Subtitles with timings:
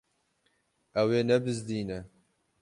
[1.01, 1.99] Ew ê nebizdîne.